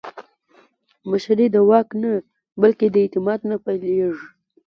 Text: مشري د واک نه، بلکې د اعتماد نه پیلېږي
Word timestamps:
مشري 1.09 1.47
د 1.55 1.57
واک 1.69 1.89
نه، 2.01 2.11
بلکې 2.61 2.85
د 2.89 2.95
اعتماد 3.03 3.39
نه 3.49 3.57
پیلېږي 3.65 4.27